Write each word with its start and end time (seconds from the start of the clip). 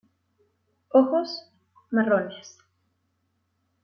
Ojos: 0.89 1.47
Marrones. 1.91 2.57